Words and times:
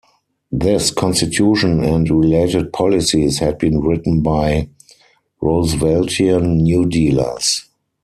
This 0.51 0.89
constitution 0.89 1.83
and 1.83 2.09
related 2.09 2.73
policies 2.73 3.37
had 3.37 3.59
been 3.59 3.81
written 3.81 4.23
by 4.23 4.67
Rooseveltian 5.43 6.55
New-Dealers. 6.63 7.69